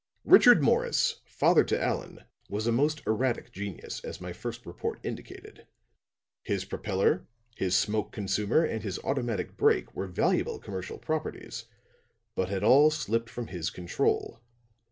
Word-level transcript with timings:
"'Richard 0.25 0.63
Morris, 0.63 1.21
father 1.25 1.63
to 1.63 1.79
Allan, 1.79 2.23
was 2.49 2.65
a 2.65 2.71
most 2.71 3.03
erratic 3.05 3.51
genius, 3.51 4.03
as 4.03 4.19
my 4.19 4.33
first 4.33 4.65
report 4.65 4.99
indicated. 5.03 5.67
His 6.41 6.65
propeller, 6.65 7.27
his 7.55 7.75
smoke 7.77 8.11
consumer, 8.11 8.63
and 8.65 8.81
his 8.81 8.97
automatic 9.03 9.57
brake 9.57 9.93
were 9.93 10.07
valuable 10.07 10.57
commercial 10.57 10.97
properties, 10.97 11.65
but 12.33 12.49
had 12.49 12.63
all 12.63 12.89
slipped 12.89 13.29
from 13.29 13.49
his 13.49 13.69
control. 13.69 14.39